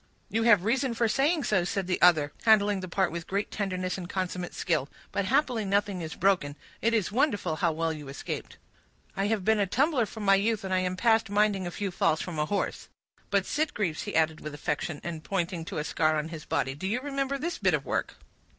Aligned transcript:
"You 0.31 0.41
have 0.41 0.63
reason 0.65 0.95
for 0.95 1.07
saying 1.07 1.43
so," 1.43 1.63
said 1.63 1.85
the 1.85 2.01
other, 2.01 2.33
handling 2.43 2.79
the 2.79 2.87
part 2.87 3.11
with 3.11 3.27
great 3.27 3.51
tenderness 3.51 3.99
and 3.99 4.09
consummate 4.09 4.55
skill. 4.55 4.89
"But 5.11 5.25
happily 5.25 5.63
nothing 5.63 6.01
is 6.01 6.15
broken. 6.15 6.55
It 6.81 6.95
is 6.95 7.11
wonderful 7.11 7.57
how 7.57 7.71
well 7.73 7.93
you 7.93 8.07
escaped!" 8.07 8.57
"I 9.15 9.27
have 9.27 9.45
been 9.45 9.59
a 9.59 9.67
tumbler 9.67 10.07
from 10.07 10.23
my 10.25 10.33
youth, 10.33 10.63
and 10.63 10.73
I 10.73 10.79
am 10.79 10.97
past 10.97 11.29
minding 11.29 11.67
a 11.67 11.69
few 11.69 11.91
falls 11.91 12.19
from 12.19 12.39
a 12.39 12.47
horse; 12.47 12.89
but, 13.29 13.45
Sitgreaves," 13.45 14.01
he 14.01 14.15
added 14.15 14.41
with 14.41 14.55
affection, 14.55 15.01
and 15.03 15.23
pointing 15.23 15.65
to 15.65 15.77
a 15.77 15.83
scar 15.83 16.17
on 16.17 16.29
his 16.29 16.45
body, 16.45 16.73
"do 16.73 16.87
you 16.87 16.99
remember 17.01 17.37
this 17.37 17.59
bit 17.59 17.75
of 17.75 17.85
work?" 17.85 18.15